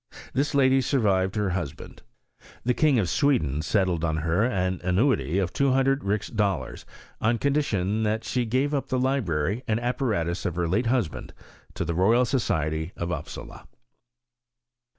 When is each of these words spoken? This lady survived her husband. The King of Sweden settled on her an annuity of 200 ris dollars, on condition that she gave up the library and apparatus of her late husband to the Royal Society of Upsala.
This 0.33 0.55
lady 0.55 0.81
survived 0.81 1.35
her 1.35 1.51
husband. 1.51 2.01
The 2.65 2.73
King 2.73 2.97
of 2.97 3.07
Sweden 3.07 3.61
settled 3.61 4.03
on 4.03 4.17
her 4.17 4.43
an 4.43 4.81
annuity 4.83 5.37
of 5.37 5.53
200 5.53 6.03
ris 6.03 6.25
dollars, 6.29 6.87
on 7.21 7.37
condition 7.37 8.01
that 8.01 8.23
she 8.23 8.45
gave 8.45 8.73
up 8.73 8.87
the 8.87 8.97
library 8.97 9.63
and 9.67 9.79
apparatus 9.79 10.43
of 10.43 10.55
her 10.55 10.67
late 10.67 10.87
husband 10.87 11.35
to 11.75 11.85
the 11.85 11.93
Royal 11.93 12.25
Society 12.25 12.93
of 12.97 13.11
Upsala. 13.11 13.67